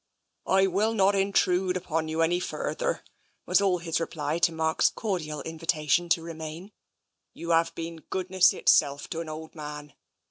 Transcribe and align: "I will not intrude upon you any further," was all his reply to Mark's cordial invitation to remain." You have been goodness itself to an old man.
"I 0.47 0.65
will 0.65 0.95
not 0.95 1.13
intrude 1.13 1.77
upon 1.77 2.07
you 2.07 2.21
any 2.23 2.39
further," 2.39 3.03
was 3.45 3.61
all 3.61 3.77
his 3.77 3.99
reply 3.99 4.39
to 4.39 4.51
Mark's 4.51 4.89
cordial 4.89 5.43
invitation 5.43 6.09
to 6.09 6.23
remain." 6.23 6.71
You 7.35 7.51
have 7.51 7.75
been 7.75 7.97
goodness 8.09 8.51
itself 8.51 9.07
to 9.09 9.19
an 9.19 9.29
old 9.29 9.53
man. 9.53 9.93